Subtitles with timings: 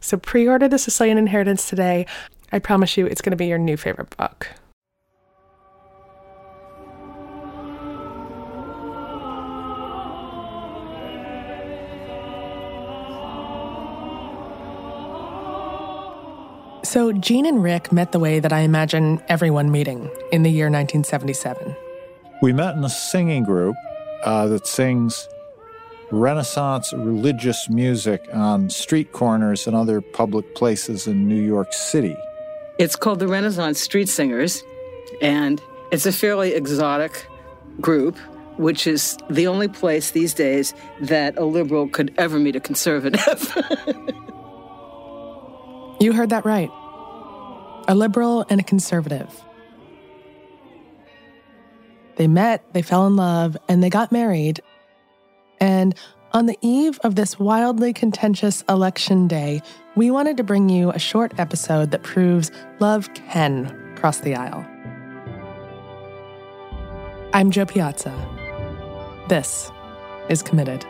[0.00, 2.06] So pre order The Sicilian Inheritance today.
[2.52, 4.48] I promise you it's going to be your new favorite book.
[16.84, 20.70] So, Jeanne and Rick met the way that I imagine everyone meeting in the year
[20.70, 21.76] 1977.
[22.40, 23.76] We met in a singing group
[24.24, 25.28] uh, that sings
[26.10, 32.16] Renaissance religious music on street corners and other public places in New York City.
[32.78, 34.62] It's called the Renaissance Street Singers,
[35.20, 35.60] and
[35.92, 37.26] it's a fairly exotic
[37.80, 38.16] group,
[38.56, 43.54] which is the only place these days that a liberal could ever meet a conservative.
[46.00, 46.70] you heard that right.
[47.86, 49.44] A liberal and a conservative.
[52.16, 54.60] They met, they fell in love, and they got married
[55.60, 55.94] and
[56.32, 59.62] on the eve of this wildly contentious election day,
[59.96, 62.50] we wanted to bring you a short episode that proves
[62.80, 64.66] love can cross the aisle.
[67.32, 68.14] I'm Jo Piazza.
[69.28, 69.70] This
[70.28, 70.84] is Committed.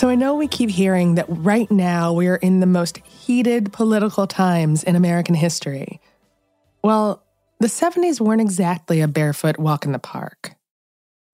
[0.00, 3.70] So I know we keep hearing that right now we are in the most heated
[3.70, 6.00] political times in American history.
[6.82, 7.22] Well,
[7.58, 10.52] the 70s weren't exactly a barefoot walk in the park.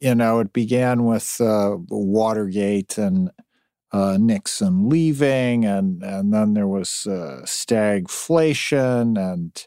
[0.00, 3.30] You know, it began with uh, Watergate and
[3.92, 9.66] uh, Nixon leaving, and, and then there was uh, stagflation, and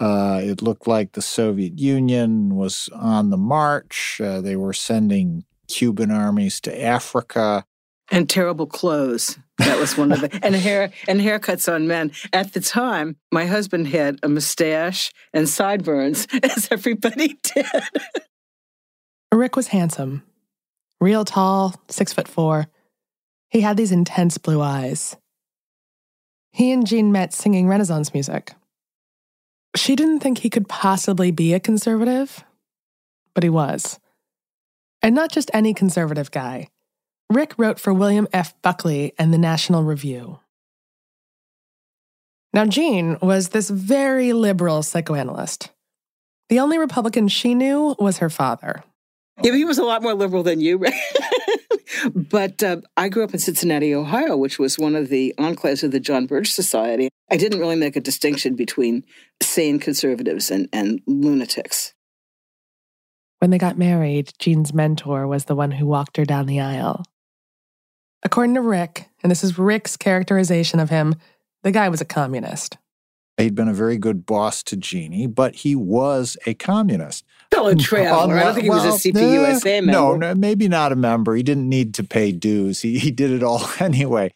[0.00, 4.20] uh, it looked like the Soviet Union was on the march.
[4.20, 7.64] Uh, they were sending Cuban armies to Africa
[8.10, 9.38] and terrible clothes.
[9.58, 12.12] That was one of the and hair and haircuts on men.
[12.32, 17.66] At the time, my husband had a mustache and sideburns, as everybody did.
[19.32, 20.22] Rick was handsome,
[21.00, 22.66] real tall, six foot four.
[23.50, 25.16] He had these intense blue eyes.
[26.50, 28.54] He and Jeanne met singing Renaissance music.
[29.76, 32.44] She didn't think he could possibly be a conservative,
[33.34, 33.98] but he was.
[35.02, 36.68] And not just any conservative guy.
[37.30, 38.54] Rick wrote for William F.
[38.62, 40.40] Buckley and the National Review.
[42.52, 45.70] Now, Jeanne was this very liberal psychoanalyst.
[46.48, 48.84] The only Republican she knew was her father.
[49.42, 50.84] Yeah, he was a lot more liberal than you.
[52.14, 55.90] but uh, I grew up in Cincinnati, Ohio, which was one of the enclaves of
[55.90, 57.08] the John Birch Society.
[57.30, 59.04] I didn't really make a distinction between
[59.42, 61.94] sane conservatives and, and lunatics.
[63.40, 67.04] When they got married, Jeanne's mentor was the one who walked her down the aisle.
[68.24, 71.14] According to Rick, and this is Rick's characterization of him,
[71.62, 72.78] the guy was a communist.
[73.36, 77.24] He'd been a very good boss to Jeannie, but he was a communist.
[77.50, 78.36] Fellow traveler.
[78.36, 79.92] I don't think he was a CPUSA member.
[79.92, 81.34] No, no, maybe not a member.
[81.34, 82.82] He didn't need to pay dues.
[82.82, 84.32] He, he did it all anyway.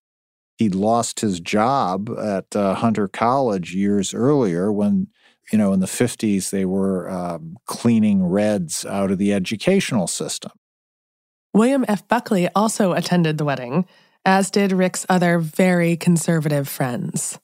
[0.57, 5.07] He'd lost his job at uh, Hunter College years earlier when,
[5.53, 10.51] you know, in the 50s, they were um, cleaning Reds out of the educational system.
[11.59, 12.07] William F.
[12.07, 13.85] Buckley also attended the wedding,
[14.25, 17.41] as did Rick's other very conservative friends.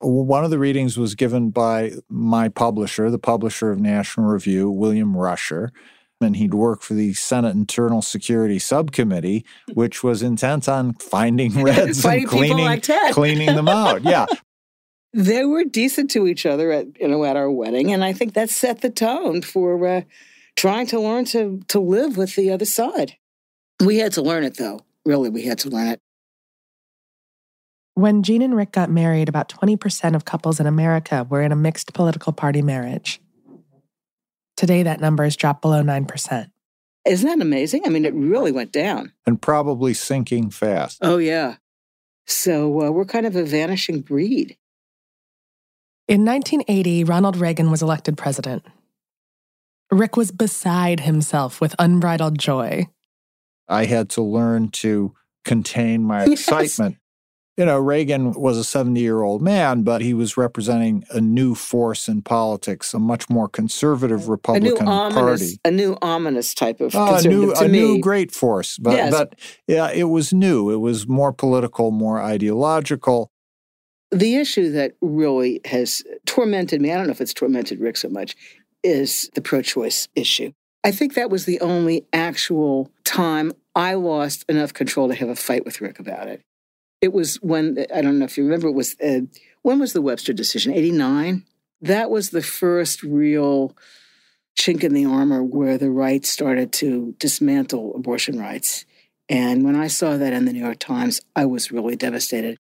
[0.00, 5.16] One of the readings was given by my publisher, the publisher of National Review, William
[5.16, 5.70] Rusher.
[6.20, 9.44] And he'd worked for the Senate Internal Security Subcommittee,
[9.74, 14.02] which was intent on finding Reds and cleaning, like cleaning them out.
[14.02, 14.26] Yeah.
[15.12, 18.34] they were decent to each other at you know at our wedding, and I think
[18.34, 20.00] that set the tone for uh,
[20.56, 23.16] trying to learn to to live with the other side.
[23.80, 24.80] We had to learn it though.
[25.04, 26.00] Really, we had to learn it.
[27.94, 31.56] When Jeanne and Rick got married, about 20% of couples in America were in a
[31.56, 33.22] mixed political party marriage.
[34.56, 36.50] Today, that number has dropped below 9%.
[37.06, 37.82] Isn't that amazing?
[37.86, 39.12] I mean, it really went down.
[39.26, 40.98] And probably sinking fast.
[41.00, 41.56] Oh, yeah.
[42.26, 44.58] So uh, we're kind of a vanishing breed.
[46.08, 48.66] In 1980, Ronald Reagan was elected president.
[49.90, 52.88] Rick was beside himself with unbridled joy.
[53.68, 55.14] I had to learn to
[55.44, 56.32] contain my Yes.
[56.40, 56.96] excitement.
[57.56, 61.54] You know, Reagan was a 70 year old man, but he was representing a new
[61.54, 65.60] force in politics, a much more conservative A new Republican ominous, Party.
[65.64, 67.68] a new ominous type of Oh, a new, a me.
[67.68, 69.10] new great force, but Yes.
[69.10, 69.36] but
[69.66, 70.70] yeah, it was new.
[70.70, 73.30] It was more political, more ideological.
[74.12, 78.08] the issue that really has tormented me, I don't know if it's tormented Rick so
[78.08, 78.36] much,
[78.84, 80.52] is the pro choice issue.
[80.86, 85.34] I think that was the only actual time I lost enough control to have a
[85.34, 86.42] fight with Rick about it.
[87.00, 89.22] It was when, I don't know if you remember, it was, uh,
[89.62, 90.72] when was the Webster decision?
[90.72, 91.44] 89?
[91.80, 93.76] That was the first real
[94.56, 98.84] chink in the armor where the right started to dismantle abortion rights.
[99.28, 102.58] And when I saw that in the New York Times, I was really devastated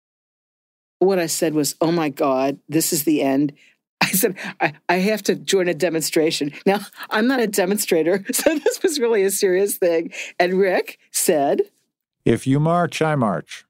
[1.04, 3.52] what I said was, oh my God, this is the end.
[4.02, 6.52] I said, I, I have to join a demonstration.
[6.66, 10.12] Now, I'm not a demonstrator, so this was really a serious thing.
[10.38, 11.62] And Rick said,
[12.24, 13.64] If you march, I march.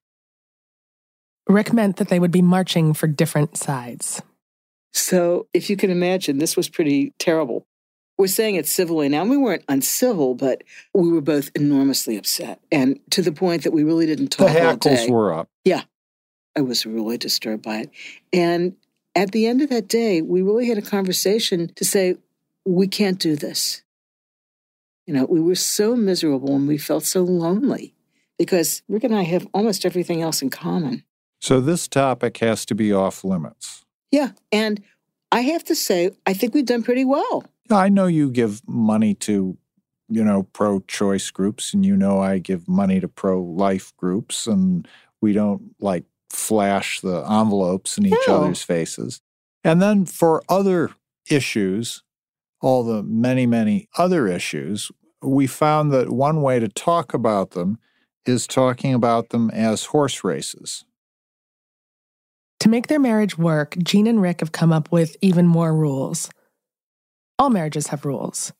[1.48, 4.22] Rick meant that they would be marching for different sides.
[4.92, 7.66] so if you can imagine, this was pretty terrible.
[8.18, 9.24] We're saying it civilly now.
[9.24, 10.62] We weren't uncivil, but
[10.94, 12.60] we were both enormously upset.
[12.70, 15.10] And to the point that we really didn't The talk all hackles day.
[15.10, 15.48] were up.
[15.64, 15.82] Yeah.
[16.56, 17.90] I was really disturbed by it.
[18.32, 18.76] And
[19.14, 22.16] at the end of that day, we really had a conversation to say,
[22.64, 23.82] we can't do this.
[25.06, 27.94] You know, we were so miserable and we felt so lonely
[28.38, 31.04] because Rick and I have almost everything else in common.
[31.40, 33.84] So this topic has to be off limits.
[34.10, 34.30] Yeah.
[34.52, 34.82] And
[35.32, 37.44] I have to say, I think we've done pretty well.
[37.70, 39.56] I know you give money to,
[40.08, 44.46] you know, pro choice groups, and you know I give money to pro life groups,
[44.46, 44.86] and
[45.20, 48.42] we don't like flash the envelopes in each No.
[48.42, 49.20] other's faces.
[49.62, 50.90] And then for other
[51.30, 52.02] issues,
[52.60, 54.90] all the many, many other issues,
[55.20, 57.78] we found that one way to talk about them
[58.24, 60.84] is talking about them as horse races.
[62.60, 66.30] To make their marriage work, Jeanne and Rick have come up with even more rules.
[67.38, 68.52] All marriages have rules.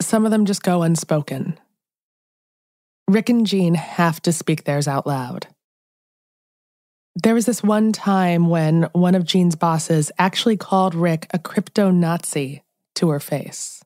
[0.00, 1.58] Some of them just go unspoken.
[3.08, 5.48] Rick and Jeanne have to speak theirs out loud.
[7.22, 11.90] There was this one time when one of Jeanne's bosses actually called Rick a crypto
[11.90, 12.62] Nazi
[12.96, 13.82] to her face.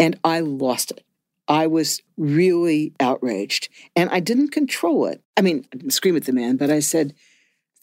[0.00, 1.04] And I lost it.
[1.46, 5.22] I was really outraged and I didn't control it.
[5.36, 7.14] I mean, I didn't scream at the man, but I said,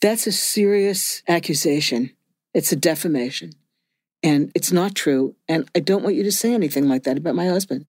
[0.02, 2.12] that's a serious accusation.
[2.54, 3.52] It's a defamation.
[4.22, 5.36] And it's not true.
[5.48, 7.86] And I don't want you to say anything like that about my husband.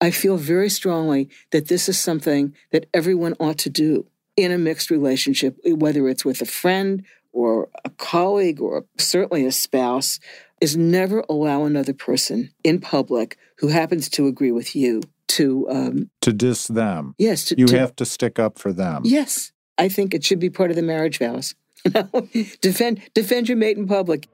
[0.00, 4.06] I feel very strongly that this is something that everyone ought to do
[4.36, 9.52] in a mixed relationship, whether it's with a friend or a colleague or certainly a
[9.52, 10.18] spouse,
[10.60, 16.10] is never allow another person in public who happens to agree with you to, um,
[16.22, 19.02] To diss them, yes, to, you to- have to stick up for them.
[19.04, 21.54] Yes, I think it should be part of the marriage vows.
[21.84, 22.28] You know,
[22.62, 24.26] defend defend your mate in public.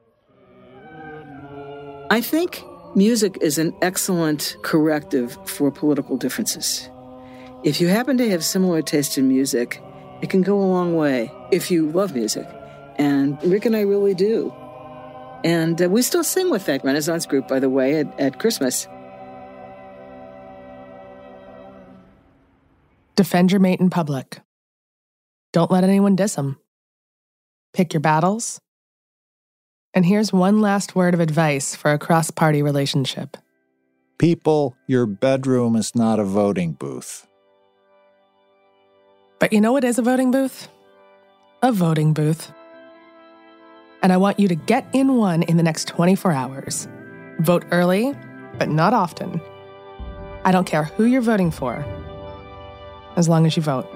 [2.09, 2.63] I think
[2.95, 6.89] music is an excellent corrective for political differences.
[7.63, 9.81] If you happen to have similar taste in music,
[10.21, 12.47] it can go a long way if you love music.
[12.97, 14.53] And Rick and I really do.
[15.43, 18.87] And uh, we still sing with that Renaissance group, by the way, at, at Christmas.
[23.15, 24.39] Defend your mate in public.
[25.53, 26.57] Don't let anyone diss him.
[27.73, 28.59] Pick your battles.
[29.93, 33.35] And here's one last word of advice for a cross party relationship.
[34.17, 37.27] People, your bedroom is not a voting booth.
[39.41, 40.67] But you know what is a voting booth?
[41.63, 42.51] A voting booth.
[44.03, 46.87] And I want you to get in one in the next 24 hours.
[47.39, 48.15] Vote early,
[48.59, 49.41] but not often.
[50.45, 51.83] I don't care who you're voting for,
[53.15, 53.89] as long as you vote.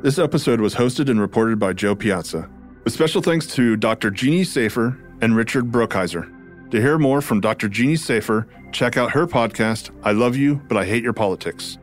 [0.02, 2.50] This episode was hosted and reported by Jo Piazza,
[2.84, 4.10] with special thanks to Dr.
[4.10, 6.32] Jeannie Safer and Richard Brookhiser.
[6.70, 7.68] To hear more from Dr.
[7.68, 11.78] Jeannie Safer, check out her podcast, I Love You, But I Hate Your Politics.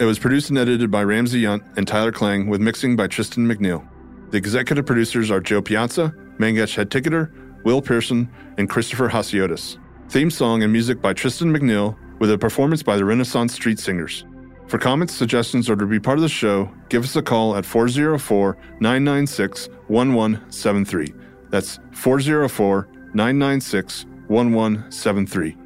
[0.00, 3.46] It was produced and edited by Ramsey Yount and Tyler Klang, with mixing by Tristan
[3.46, 3.86] McNeil.
[4.30, 7.30] The executive producers are Jo Piazza, Mangesh Hattikudur,
[7.64, 8.28] Will Pearson,
[8.58, 9.78] and Christopher Hasiotis.
[10.08, 14.24] Theme song and music by Tristan McNeil, with a performance by the Renaissance Street Singers.
[14.66, 17.66] For comments, suggestions, or to be part of the show, give us a call at
[17.66, 21.14] 404 996 1173.
[21.54, 25.50] That's 404 996 1173.
[25.50, 25.56] You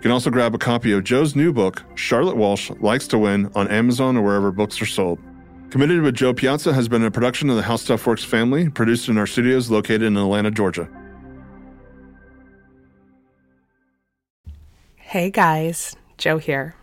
[0.00, 3.66] can also grab a copy of Jo's new book, Charlotte Walsh Likes to Win, on
[3.66, 5.18] Amazon or wherever books are sold.
[5.70, 9.08] Committed with Jo Piazza has been a production of the How Stuff Works family, produced
[9.08, 10.88] in our studios located in Atlanta, Georgia.
[14.94, 16.76] Hey guys, Jo here.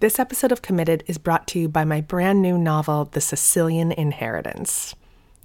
[0.00, 3.92] This episode of Committed is brought to you by my brand new novel, The Sicilian
[3.92, 4.94] Inheritance.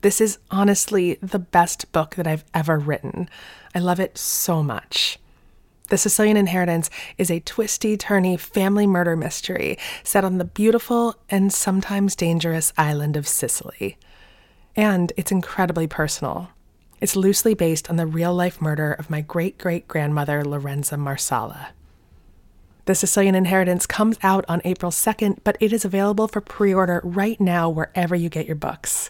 [0.04, 3.30] This is honestly the best book that I've ever written.
[3.74, 5.18] I love it so much.
[5.88, 11.54] The Sicilian Inheritance is a twisty, turny family murder mystery set on the beautiful and
[11.54, 13.98] sometimes dangerous island of Sicily.
[14.76, 16.50] And it's incredibly personal.
[17.00, 21.70] It's loosely based on the real life murder of my great great grandmother, Lorenza Marsala.
[22.88, 27.00] The Sicilian Inheritance comes out on April 2nd, but it is available for pre order
[27.06, 29.10] right now wherever you get your books.